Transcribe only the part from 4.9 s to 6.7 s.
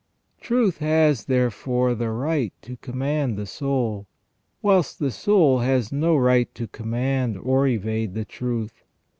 the soul has no right to